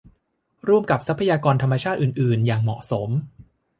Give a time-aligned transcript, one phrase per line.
[0.67, 3.09] ร่วมกับทรัพยากรธรรมชาติอื่นอื่นอย่างเหมาะสม